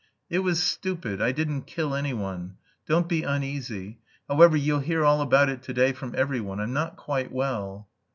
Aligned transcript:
"It 0.31 0.39
was 0.39 0.63
stupid. 0.63 1.21
I 1.21 1.31
didn't 1.31 1.67
kill 1.67 1.93
anyone. 1.93 2.57
Don't 2.87 3.07
be 3.07 3.21
uneasy. 3.21 3.99
However, 4.27 4.57
you'll 4.57 4.79
hear 4.79 5.05
all 5.05 5.21
about 5.21 5.47
it 5.47 5.61
to 5.61 5.73
day 5.75 5.93
from 5.93 6.15
every 6.17 6.41
one. 6.41 6.59
I'm 6.59 6.73
not 6.73 6.97
quite 6.97 7.31
well." 7.31 7.87